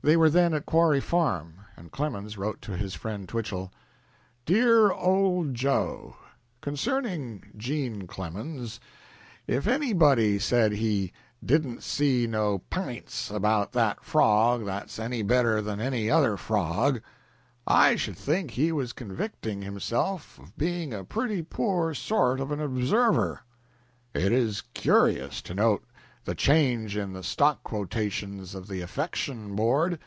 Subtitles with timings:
[0.00, 3.72] They were then at Quarry Farm, and Clemens wrote to his friend Twichell:
[4.46, 6.14] "DEAR OLD JOE,
[6.60, 8.78] Concerning Jean Clemens,
[9.48, 11.12] if anybody said he
[11.44, 17.02] 'didn't see no p'ints about that frog that's any better than any other frog,'
[17.66, 22.60] I should think he was convicting himself of being a pretty poor sort of an
[22.60, 23.40] observer...
[24.14, 25.82] It is curious to note
[26.24, 29.98] the change in the stock quotations of the Affection Board.